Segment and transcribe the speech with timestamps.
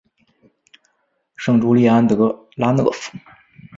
[1.35, 3.15] 圣朱利安德拉讷夫。